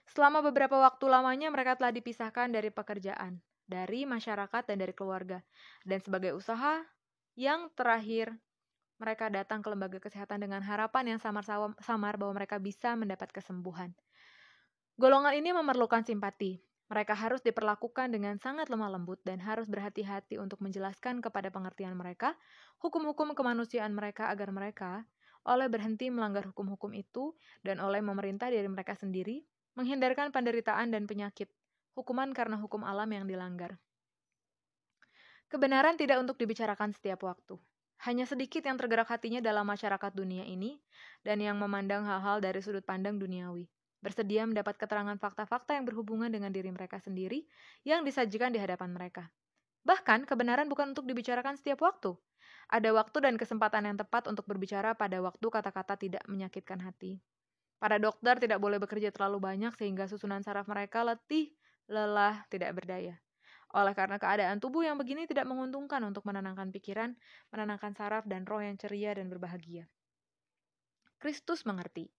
Selama 0.06 0.38
beberapa 0.38 0.78
waktu 0.78 1.02
lamanya 1.10 1.50
mereka 1.50 1.74
telah 1.74 1.90
dipisahkan 1.90 2.54
dari 2.54 2.70
pekerjaan, 2.70 3.42
dari 3.66 4.06
masyarakat 4.06 4.62
dan 4.70 4.78
dari 4.78 4.94
keluarga. 4.94 5.42
Dan 5.82 5.98
sebagai 5.98 6.30
usaha 6.30 6.78
yang 7.34 7.74
terakhir, 7.74 8.30
mereka 9.02 9.34
datang 9.34 9.66
ke 9.66 9.68
lembaga 9.68 9.98
kesehatan 9.98 10.46
dengan 10.46 10.62
harapan 10.62 11.18
yang 11.18 11.18
samar-samar 11.18 12.14
bahwa 12.14 12.38
mereka 12.38 12.62
bisa 12.62 12.94
mendapat 12.94 13.34
kesembuhan. 13.34 13.90
Golongan 14.96 15.36
ini 15.36 15.52
memerlukan 15.52 16.08
simpati. 16.08 16.56
Mereka 16.88 17.12
harus 17.12 17.44
diperlakukan 17.44 18.08
dengan 18.16 18.40
sangat 18.40 18.72
lemah 18.72 18.96
lembut 18.96 19.20
dan 19.28 19.36
harus 19.44 19.68
berhati-hati 19.68 20.40
untuk 20.40 20.64
menjelaskan 20.64 21.20
kepada 21.20 21.52
pengertian 21.52 21.92
mereka 21.92 22.32
hukum-hukum 22.80 23.36
kemanusiaan 23.36 23.92
mereka 23.92 24.32
agar 24.32 24.48
mereka 24.56 25.04
oleh 25.44 25.68
berhenti 25.68 26.08
melanggar 26.08 26.48
hukum-hukum 26.48 26.96
itu 26.96 27.36
dan 27.60 27.76
oleh 27.84 28.00
memerintah 28.00 28.48
diri 28.48 28.64
mereka 28.72 28.96
sendiri 28.96 29.44
menghindarkan 29.76 30.32
penderitaan 30.32 30.88
dan 30.88 31.04
penyakit, 31.04 31.52
hukuman 31.92 32.32
karena 32.32 32.56
hukum 32.56 32.80
alam 32.80 33.12
yang 33.12 33.28
dilanggar. 33.28 33.76
Kebenaran 35.52 36.00
tidak 36.00 36.24
untuk 36.24 36.40
dibicarakan 36.40 36.96
setiap 36.96 37.20
waktu. 37.28 37.60
Hanya 38.08 38.24
sedikit 38.24 38.64
yang 38.64 38.80
tergerak 38.80 39.12
hatinya 39.12 39.44
dalam 39.44 39.68
masyarakat 39.68 40.12
dunia 40.16 40.48
ini 40.48 40.80
dan 41.20 41.44
yang 41.44 41.60
memandang 41.60 42.08
hal-hal 42.08 42.40
dari 42.40 42.64
sudut 42.64 42.82
pandang 42.82 43.20
duniawi. 43.20 43.68
Bersedia 44.06 44.46
mendapat 44.46 44.78
keterangan 44.78 45.18
fakta-fakta 45.18 45.75
yang 45.75 45.82
berhubungan 45.82 46.30
dengan 46.30 46.54
diri 46.54 46.70
mereka 46.70 47.02
sendiri 47.02 47.42
yang 47.82 48.06
disajikan 48.06 48.54
di 48.54 48.62
hadapan 48.62 48.94
mereka. 48.94 49.26
Bahkan, 49.82 50.30
kebenaran 50.30 50.70
bukan 50.70 50.94
untuk 50.94 51.10
dibicarakan 51.10 51.58
setiap 51.58 51.82
waktu. 51.82 52.14
Ada 52.70 52.94
waktu 52.94 53.18
dan 53.26 53.34
kesempatan 53.34 53.82
yang 53.90 53.98
tepat 53.98 54.30
untuk 54.30 54.46
berbicara 54.46 54.94
pada 54.94 55.18
waktu 55.18 55.42
kata-kata 55.42 55.98
tidak 55.98 56.22
menyakitkan 56.30 56.78
hati. 56.86 57.18
Para 57.82 57.98
dokter 57.98 58.38
tidak 58.38 58.62
boleh 58.62 58.78
bekerja 58.78 59.10
terlalu 59.10 59.42
banyak 59.42 59.75
sehingga 59.75 60.06
susunan 60.06 60.38
saraf 60.46 60.70
mereka 60.70 61.02
letih, 61.02 61.50
lelah, 61.90 62.46
tidak 62.46 62.78
berdaya. 62.78 63.18
Oleh 63.75 63.92
karena 63.92 64.22
keadaan 64.22 64.62
tubuh 64.62 64.86
yang 64.86 64.96
begini 64.96 65.26
tidak 65.26 65.50
menguntungkan 65.50 65.98
untuk 66.06 66.22
menenangkan 66.25 66.70
pikiran, 66.70 67.18
menenangkan 67.50 67.92
saraf 67.98 68.22
dan 68.30 68.46
roh 68.46 68.62
yang 68.62 68.78
ceria 68.78 69.18
dan 69.18 69.26
berbahagia. 69.26 69.90
Kristus 71.18 71.66
mengerti. 71.66 72.15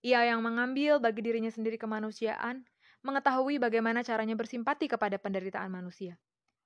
Ia 0.00 0.32
yang 0.32 0.40
mengambil 0.40 0.96
bagi 0.96 1.20
dirinya 1.20 1.52
sendiri 1.52 1.76
kemanusiaan, 1.76 2.64
mengetahui 3.04 3.60
bagaimana 3.60 4.00
caranya 4.00 4.32
bersimpati 4.32 4.88
kepada 4.88 5.20
penderitaan 5.20 5.68
manusia. 5.68 6.16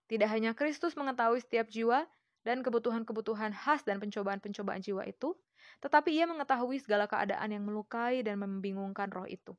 Tidak 0.07 0.29
hanya 0.31 0.55
Kristus 0.55 0.95
mengetahui 0.95 1.43
setiap 1.43 1.67
jiwa 1.67 2.07
dan 2.47 2.61
kebutuhan-kebutuhan 2.63 3.51
khas 3.57 3.83
dan 3.83 3.99
pencobaan-pencobaan 3.99 4.85
jiwa 4.85 5.03
itu, 5.09 5.35
tetapi 5.81 6.15
ia 6.15 6.29
mengetahui 6.29 6.79
segala 6.79 7.09
keadaan 7.09 7.51
yang 7.51 7.65
melukai 7.65 8.21
dan 8.23 8.39
membingungkan 8.39 9.09
roh 9.11 9.27
itu. 9.27 9.57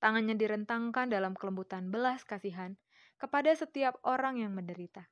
Tangannya 0.00 0.38
direntangkan 0.38 1.12
dalam 1.12 1.36
kelembutan 1.36 1.92
belas 1.92 2.24
kasihan 2.24 2.78
kepada 3.20 3.52
setiap 3.52 4.00
orang 4.00 4.40
yang 4.40 4.56
menderita. 4.56 5.04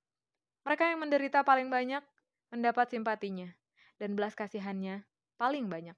Mereka 0.64 0.96
yang 0.96 1.04
menderita 1.04 1.44
paling 1.44 1.68
banyak 1.68 2.00
mendapat 2.48 2.88
simpatinya, 2.88 3.52
dan 4.00 4.16
belas 4.16 4.32
kasihannya 4.32 5.04
paling 5.36 5.68
banyak. 5.68 5.96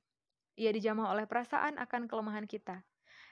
Ia 0.58 0.70
dijamah 0.74 1.12
oleh 1.14 1.26
perasaan 1.28 1.78
akan 1.78 2.10
kelemahan 2.10 2.46
kita, 2.48 2.82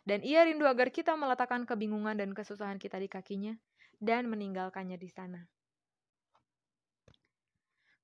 dan 0.06 0.22
ia 0.22 0.44
rindu 0.46 0.64
agar 0.64 0.92
kita 0.92 1.16
meletakkan 1.18 1.66
kebingungan 1.66 2.16
dan 2.16 2.30
kesusahan 2.36 2.78
kita 2.78 2.96
di 3.00 3.08
kakinya 3.10 3.54
dan 3.98 4.30
meninggalkannya 4.30 4.96
di 4.96 5.10
sana. 5.10 5.42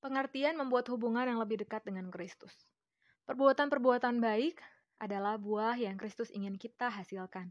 Pengertian 0.05 0.61
membuat 0.61 0.85
hubungan 0.93 1.25
yang 1.25 1.41
lebih 1.41 1.65
dekat 1.65 1.81
dengan 1.89 2.13
Kristus. 2.13 2.53
Perbuatan-perbuatan 3.25 4.21
baik 4.21 4.61
adalah 5.01 5.41
buah 5.41 5.81
yang 5.81 5.97
Kristus 5.97 6.29
ingin 6.29 6.61
kita 6.61 6.93
hasilkan. 6.93 7.49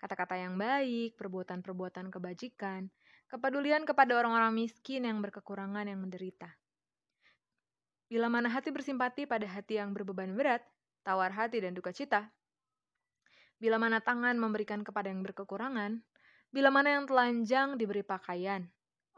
Kata-kata 0.00 0.32
yang 0.40 0.56
baik, 0.56 1.20
perbuatan-perbuatan 1.20 2.08
kebajikan, 2.08 2.88
kepedulian 3.28 3.84
kepada 3.84 4.16
orang-orang 4.16 4.64
miskin 4.64 5.04
yang 5.04 5.20
berkekurangan 5.20 5.84
yang 5.84 6.00
menderita. 6.00 6.48
Bila 8.08 8.32
mana 8.32 8.48
hati 8.48 8.72
bersimpati 8.72 9.28
pada 9.28 9.44
hati 9.44 9.76
yang 9.76 9.92
berbeban 9.92 10.32
berat, 10.32 10.64
tawar 11.02 11.32
hati 11.32 11.62
dan 11.62 11.72
duka 11.72 11.90
cita. 11.90 12.28
Bila 13.60 13.76
mana 13.76 14.00
tangan 14.00 14.36
memberikan 14.40 14.80
kepada 14.80 15.12
yang 15.12 15.20
berkekurangan, 15.20 16.00
bila 16.50 16.72
mana 16.72 16.96
yang 16.96 17.04
telanjang 17.04 17.76
diberi 17.76 18.00
pakaian, 18.00 18.64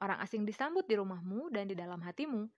orang 0.03 0.19
asing 0.21 0.43
disambut 0.43 0.85
di 0.85 0.99
rumahmu 0.99 1.49
dan 1.55 1.71
di 1.71 1.79
dalam 1.79 2.03
hatimu, 2.03 2.51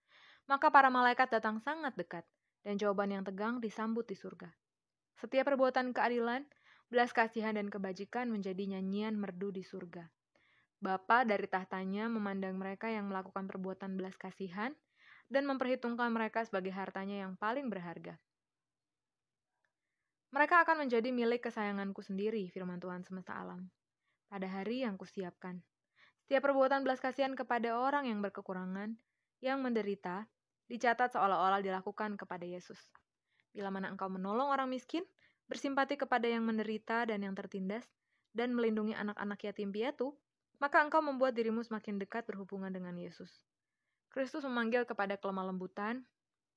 maka 0.48 0.72
para 0.72 0.88
malaikat 0.88 1.28
datang 1.28 1.60
sangat 1.60 1.92
dekat 1.96 2.24
dan 2.64 2.80
jawaban 2.80 3.12
yang 3.12 3.22
tegang 3.24 3.60
disambut 3.60 4.08
di 4.08 4.16
surga. 4.16 4.48
Setiap 5.20 5.46
perbuatan 5.46 5.92
keadilan, 5.92 6.42
belas 6.88 7.12
kasihan 7.12 7.54
dan 7.54 7.68
kebajikan 7.68 8.32
menjadi 8.32 8.76
nyanyian 8.76 9.14
merdu 9.16 9.52
di 9.52 9.62
surga. 9.62 10.08
Bapa 10.80 11.24
dari 11.24 11.48
tahtanya 11.48 12.12
memandang 12.12 12.60
mereka 12.60 12.92
yang 12.92 13.08
melakukan 13.08 13.48
perbuatan 13.48 13.96
belas 13.96 14.16
kasihan 14.20 14.74
dan 15.32 15.48
memperhitungkan 15.48 16.12
mereka 16.12 16.44
sebagai 16.44 16.74
hartanya 16.76 17.24
yang 17.24 17.40
paling 17.40 17.72
berharga. 17.72 18.20
Mereka 20.34 20.66
akan 20.66 20.82
menjadi 20.82 21.14
milik 21.14 21.46
kesayanganku 21.46 22.02
sendiri, 22.02 22.50
firman 22.50 22.82
Tuhan 22.82 23.06
semesta 23.06 23.38
alam. 23.38 23.70
Pada 24.26 24.50
hari 24.50 24.82
yang 24.82 24.98
kusiapkan, 24.98 25.62
Setiap 26.26 26.50
perbuatan 26.50 26.82
belas 26.82 26.98
kasihan 26.98 27.38
kepada 27.38 27.78
orang 27.78 28.10
yang 28.10 28.18
berkekurangan, 28.18 28.98
yang 29.38 29.62
menderita, 29.62 30.26
dicatat 30.66 31.14
seolah-olah 31.14 31.62
dilakukan 31.62 32.18
kepada 32.18 32.42
Yesus. 32.42 32.82
Bila 33.54 33.70
mana 33.70 33.94
engkau 33.94 34.10
menolong 34.10 34.50
orang 34.50 34.66
miskin, 34.66 35.06
bersimpati 35.46 35.94
kepada 35.94 36.26
yang 36.26 36.42
menderita 36.42 37.06
dan 37.06 37.22
yang 37.22 37.38
tertindas, 37.38 37.86
dan 38.34 38.58
melindungi 38.58 38.98
anak-anak 38.98 39.38
yatim 39.38 39.70
piatu, 39.70 40.18
maka 40.58 40.82
engkau 40.82 40.98
membuat 40.98 41.38
dirimu 41.38 41.62
semakin 41.62 42.02
dekat 42.02 42.26
berhubungan 42.26 42.74
dengan 42.74 42.98
Yesus. 42.98 43.30
Kristus 44.10 44.42
memanggil 44.42 44.82
kepada 44.82 45.14
kelemah 45.14 45.54
lembutan 45.54 46.02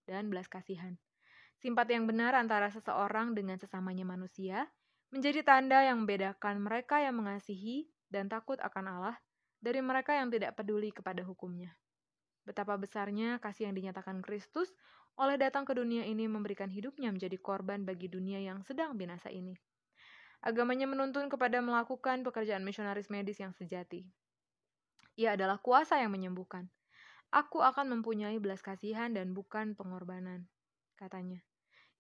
dan 0.10 0.34
belas 0.34 0.50
kasihan. 0.50 0.98
Simpati 1.58 1.98
yang 1.98 2.06
benar 2.06 2.38
antara 2.38 2.70
seseorang 2.70 3.34
dengan 3.34 3.58
sesamanya 3.58 4.06
manusia 4.06 4.70
menjadi 5.10 5.42
tanda 5.42 5.82
yang 5.82 6.06
membedakan 6.06 6.62
mereka 6.62 7.02
yang 7.02 7.18
mengasihi 7.18 7.90
dan 8.14 8.30
takut 8.30 8.62
akan 8.62 8.86
Allah 8.86 9.18
dari 9.58 9.82
mereka 9.82 10.14
yang 10.14 10.30
tidak 10.30 10.54
peduli 10.54 10.94
kepada 10.94 11.26
hukumnya. 11.26 11.74
Betapa 12.46 12.78
besarnya 12.78 13.42
kasih 13.42 13.68
yang 13.68 13.76
dinyatakan 13.76 14.22
Kristus 14.22 14.72
oleh 15.18 15.36
datang 15.36 15.66
ke 15.66 15.74
dunia 15.74 16.06
ini 16.06 16.30
memberikan 16.30 16.70
hidupnya 16.70 17.10
menjadi 17.10 17.36
korban 17.42 17.84
bagi 17.84 18.06
dunia 18.06 18.38
yang 18.38 18.62
sedang 18.62 18.94
binasa 18.94 19.34
ini. 19.34 19.58
Agamanya 20.46 20.86
menuntun 20.86 21.26
kepada 21.28 21.58
melakukan 21.58 22.22
pekerjaan 22.22 22.62
misionaris 22.62 23.10
medis 23.10 23.42
yang 23.42 23.58
sejati. 23.58 24.06
Ia 25.18 25.34
adalah 25.34 25.58
kuasa 25.58 25.98
yang 25.98 26.14
menyembuhkan. 26.14 26.70
Aku 27.34 27.66
akan 27.66 28.00
mempunyai 28.00 28.38
belas 28.38 28.62
kasihan 28.62 29.10
dan 29.12 29.34
bukan 29.34 29.74
pengorbanan, 29.74 30.46
katanya. 30.98 31.40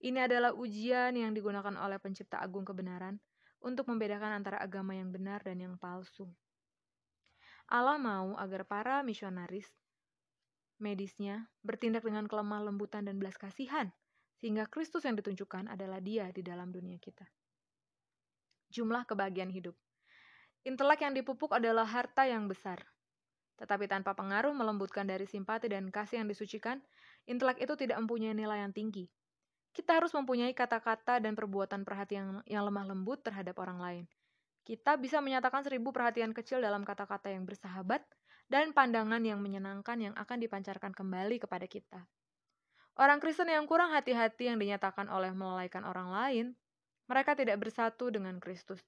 Ini 0.01 0.25
adalah 0.25 0.54
ujian 0.54 1.13
yang 1.13 1.34
digunakan 1.34 1.74
oleh 1.77 1.98
pencipta 1.98 2.42
agung 2.42 2.66
kebenaran 2.66 3.18
untuk 3.62 3.89
membedakan 3.89 4.42
antara 4.42 4.62
agama 4.62 4.94
yang 4.94 5.10
benar 5.10 5.42
dan 5.42 5.58
yang 5.58 5.77
palsu. 5.77 6.30
Allah 7.68 7.98
mau 7.98 8.38
agar 8.38 8.63
para 8.63 9.01
misionaris 9.01 9.68
medisnya 10.77 11.50
bertindak 11.66 12.06
dengan 12.06 12.30
kelemah 12.30 12.70
lembutan 12.70 13.04
dan 13.10 13.18
belas 13.18 13.36
kasihan, 13.36 13.89
sehingga 14.38 14.70
Kristus 14.70 15.04
yang 15.04 15.18
ditunjukkan 15.18 15.74
adalah 15.74 15.98
dia 15.98 16.30
di 16.30 16.46
dalam 16.46 16.70
dunia 16.70 17.01
kita. 17.01 17.25
Jumlah 18.70 19.10
kebahagiaan 19.10 19.50
hidup. 19.50 19.74
Intelek 20.68 21.01
yang 21.01 21.18
dipupuk 21.18 21.56
adalah 21.56 21.88
harta 21.88 22.30
yang 22.30 22.46
besar. 22.46 22.86
Tetapi 23.58 23.89
tanpa 23.89 24.13
pengaruh 24.13 24.54
melembutkan 24.54 25.10
dari 25.10 25.25
simpati 25.25 25.66
dan 25.66 25.89
kasih 25.89 26.22
yang 26.22 26.30
disucikan, 26.30 26.77
intelek 27.27 27.62
itu 27.62 27.75
tidak 27.75 28.00
mempunyai 28.00 28.34
nilai 28.34 28.63
yang 28.63 28.74
tinggi. 28.74 29.05
Kita 29.75 30.01
harus 30.01 30.10
mempunyai 30.15 30.55
kata-kata 30.57 31.22
dan 31.22 31.38
perbuatan 31.38 31.86
perhatian 31.86 32.41
yang 32.50 32.63
lemah 32.65 32.89
lembut 32.89 33.22
terhadap 33.22 33.60
orang 33.62 33.77
lain. 33.77 34.03
Kita 34.65 34.98
bisa 34.98 35.22
menyatakan 35.22 35.62
seribu 35.62 35.93
perhatian 35.93 36.34
kecil 36.34 36.60
dalam 36.60 36.81
kata-kata 36.81 37.29
yang 37.31 37.46
bersahabat, 37.46 38.01
dan 38.48 38.72
pandangan 38.72 39.19
yang 39.19 39.43
menyenangkan 39.43 40.00
yang 40.00 40.15
akan 40.15 40.39
dipancarkan 40.39 40.96
kembali 40.96 41.38
kepada 41.43 41.67
kita. 41.67 42.07
Orang 42.98 43.22
Kristen 43.22 43.51
yang 43.51 43.69
kurang 43.69 43.93
hati-hati 43.93 44.50
yang 44.50 44.57
dinyatakan 44.57 45.05
oleh 45.12 45.29
melalaikan 45.36 45.86
orang 45.86 46.10
lain, 46.10 46.46
mereka 47.05 47.38
tidak 47.38 47.62
bersatu 47.62 48.10
dengan 48.10 48.41
Kristus. 48.41 48.81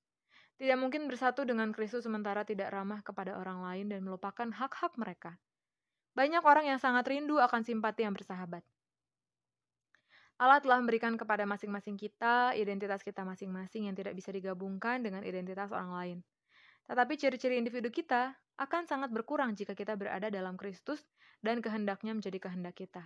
Tidak 0.59 0.75
mungkin 0.75 1.07
bersatu 1.07 1.47
dengan 1.47 1.71
Kristus 1.71 2.03
sementara 2.03 2.43
tidak 2.43 2.73
ramah 2.73 2.99
kepada 2.99 3.37
orang 3.39 3.63
lain 3.63 3.85
dan 3.93 4.03
melupakan 4.03 4.49
hak-hak 4.49 4.97
mereka. 4.99 5.39
Banyak 6.17 6.41
orang 6.41 6.65
yang 6.69 6.79
sangat 6.81 7.05
rindu 7.09 7.37
akan 7.37 7.61
simpati 7.61 8.05
yang 8.05 8.13
bersahabat. 8.13 8.65
Allah 10.39 10.63
telah 10.63 10.79
memberikan 10.79 11.19
kepada 11.19 11.43
masing-masing 11.43 11.99
kita 11.99 12.55
identitas 12.55 13.03
kita 13.03 13.27
masing-masing 13.27 13.91
yang 13.91 13.95
tidak 13.95 14.15
bisa 14.15 14.31
digabungkan 14.31 15.03
dengan 15.03 15.19
identitas 15.27 15.67
orang 15.75 15.91
lain. 15.91 16.17
Tetapi 16.87 17.13
ciri-ciri 17.19 17.59
individu 17.59 17.91
kita 17.91 18.33
akan 18.55 18.87
sangat 18.87 19.11
berkurang 19.11 19.51
jika 19.51 19.75
kita 19.75 19.99
berada 19.99 20.31
dalam 20.31 20.55
Kristus 20.55 21.03
dan 21.43 21.59
kehendaknya 21.59 22.15
menjadi 22.15 22.39
kehendak 22.39 22.79
kita. 22.79 23.03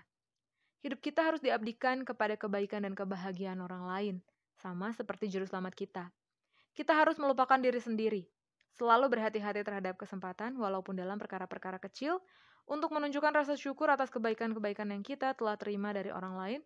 Hidup 0.86 1.02
kita 1.02 1.26
harus 1.26 1.42
diabdikan 1.42 2.06
kepada 2.06 2.38
kebaikan 2.38 2.86
dan 2.86 2.94
kebahagiaan 2.94 3.62
orang 3.66 3.84
lain, 3.88 4.16
sama 4.62 4.94
seperti 4.94 5.32
juru 5.32 5.50
selamat 5.50 5.74
kita. 5.74 6.14
Kita 6.74 6.94
harus 6.94 7.18
melupakan 7.18 7.58
diri 7.58 7.82
sendiri, 7.82 8.24
selalu 8.78 9.10
berhati-hati 9.14 9.62
terhadap 9.62 9.96
kesempatan 9.98 10.54
walaupun 10.58 10.98
dalam 10.98 11.18
perkara-perkara 11.18 11.78
kecil, 11.82 12.22
untuk 12.70 12.96
menunjukkan 12.96 13.34
rasa 13.36 13.54
syukur 13.60 13.92
atas 13.92 14.08
kebaikan-kebaikan 14.14 14.90
yang 14.92 15.04
kita 15.04 15.36
telah 15.36 15.60
terima 15.60 15.92
dari 15.92 16.10
orang 16.10 16.36
lain, 16.40 16.62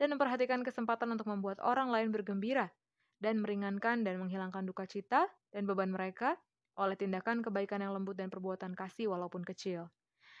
dan 0.00 0.16
memperhatikan 0.16 0.64
kesempatan 0.64 1.12
untuk 1.12 1.28
membuat 1.28 1.60
orang 1.60 1.92
lain 1.92 2.08
bergembira, 2.08 2.72
dan 3.20 3.44
meringankan 3.44 4.00
dan 4.00 4.16
menghilangkan 4.16 4.64
duka 4.64 4.88
cita 4.88 5.28
dan 5.52 5.68
beban 5.68 5.92
mereka 5.92 6.40
oleh 6.80 6.96
tindakan 6.96 7.44
kebaikan 7.44 7.84
yang 7.84 7.92
lembut 7.92 8.16
dan 8.16 8.32
perbuatan 8.32 8.72
kasih 8.72 9.12
walaupun 9.12 9.44
kecil. 9.44 9.92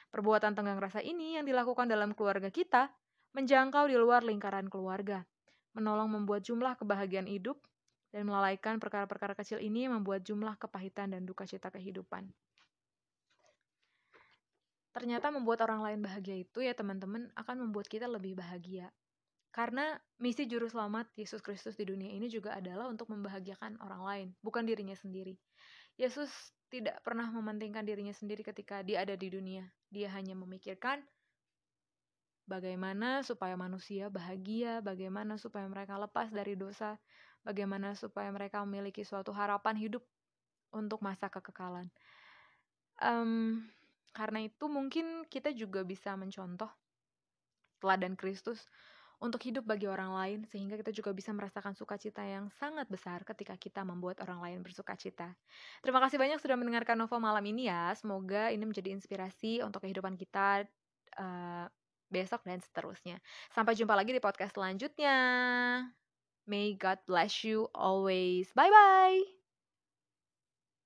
Perbuatan 0.08 0.56
tenggang 0.56 0.80
rasa 0.80 1.04
ini 1.04 1.36
yang 1.36 1.44
dilakukan 1.44 1.86
dalam 1.86 2.16
keluarga 2.16 2.48
kita 2.48 2.88
menjangkau 3.36 3.86
di 3.86 4.00
luar 4.00 4.24
lingkaran 4.24 4.66
keluarga, 4.66 5.22
menolong 5.76 6.10
membuat 6.10 6.42
jumlah 6.42 6.74
kebahagiaan 6.80 7.28
hidup, 7.30 7.60
dan 8.10 8.26
melalaikan 8.26 8.82
perkara-perkara 8.82 9.38
kecil 9.38 9.62
ini 9.62 9.86
membuat 9.86 10.26
jumlah 10.26 10.58
kepahitan 10.58 11.14
dan 11.14 11.22
duka 11.22 11.46
cita 11.46 11.70
kehidupan. 11.70 12.26
Ternyata 14.90 15.30
membuat 15.30 15.62
orang 15.62 15.86
lain 15.86 16.00
bahagia 16.02 16.42
itu 16.42 16.66
ya 16.66 16.74
teman-teman 16.74 17.30
akan 17.38 17.68
membuat 17.68 17.86
kita 17.86 18.10
lebih 18.10 18.34
bahagia. 18.34 18.90
Karena 19.50 19.98
misi 20.22 20.46
juru 20.46 20.70
selamat 20.70 21.10
Yesus 21.18 21.42
Kristus 21.42 21.74
di 21.74 21.82
dunia 21.82 22.10
ini 22.14 22.30
juga 22.30 22.54
adalah 22.54 22.86
untuk 22.86 23.10
membahagiakan 23.10 23.82
orang 23.82 24.02
lain, 24.06 24.28
bukan 24.46 24.62
dirinya 24.62 24.94
sendiri. 24.94 25.34
Yesus 25.98 26.30
tidak 26.70 27.02
pernah 27.02 27.26
mementingkan 27.34 27.82
dirinya 27.82 28.14
sendiri 28.14 28.46
ketika 28.46 28.86
dia 28.86 29.02
ada 29.02 29.18
di 29.18 29.26
dunia. 29.26 29.66
Dia 29.90 30.06
hanya 30.14 30.38
memikirkan 30.38 31.02
bagaimana 32.46 33.26
supaya 33.26 33.58
manusia 33.58 34.06
bahagia, 34.06 34.78
bagaimana 34.82 35.34
supaya 35.34 35.66
mereka 35.66 35.98
lepas 35.98 36.30
dari 36.30 36.54
dosa, 36.54 36.94
bagaimana 37.42 37.98
supaya 37.98 38.30
mereka 38.30 38.62
memiliki 38.62 39.02
suatu 39.02 39.34
harapan 39.34 39.74
hidup 39.74 40.02
untuk 40.70 41.02
masa 41.02 41.26
kekekalan. 41.26 41.90
Um, 43.02 43.66
karena 44.10 44.42
itu 44.46 44.66
mungkin 44.66 45.24
kita 45.30 45.54
juga 45.54 45.86
bisa 45.86 46.14
mencontoh 46.18 46.70
teladan 47.80 48.14
Kristus 48.18 48.68
untuk 49.20 49.44
hidup 49.44 49.68
bagi 49.68 49.84
orang 49.84 50.16
lain 50.16 50.40
sehingga 50.48 50.80
kita 50.80 50.96
juga 50.96 51.12
bisa 51.12 51.28
merasakan 51.36 51.76
sukacita 51.76 52.24
yang 52.24 52.48
sangat 52.56 52.88
besar 52.88 53.20
ketika 53.22 53.52
kita 53.60 53.84
membuat 53.84 54.16
orang 54.24 54.40
lain 54.40 54.58
bersukacita. 54.64 55.36
Terima 55.84 56.00
kasih 56.00 56.16
banyak 56.16 56.40
sudah 56.40 56.56
mendengarkan 56.56 56.96
Nova 56.96 57.20
malam 57.20 57.44
ini 57.44 57.68
ya. 57.68 57.92
Semoga 57.92 58.48
ini 58.48 58.64
menjadi 58.64 58.88
inspirasi 58.96 59.60
untuk 59.60 59.84
kehidupan 59.84 60.16
kita 60.16 60.64
uh, 61.20 61.68
besok 62.08 62.40
dan 62.48 62.64
seterusnya. 62.64 63.20
Sampai 63.52 63.76
jumpa 63.76 63.92
lagi 63.92 64.16
di 64.16 64.24
podcast 64.24 64.56
selanjutnya. 64.56 65.16
May 66.48 66.74
God 66.80 67.04
bless 67.04 67.44
you 67.44 67.68
always. 67.76 68.48
Bye 68.56 68.72
bye. 68.72 69.39